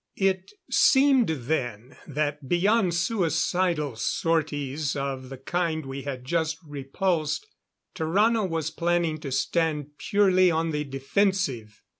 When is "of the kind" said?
4.95-5.85